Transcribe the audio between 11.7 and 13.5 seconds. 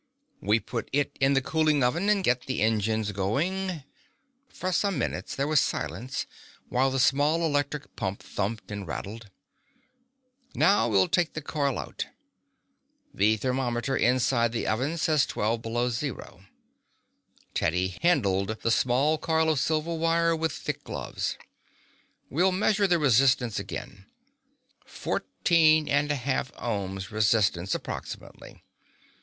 out. The